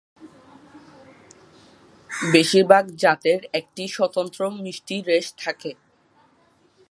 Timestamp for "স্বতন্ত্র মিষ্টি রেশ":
3.87-5.27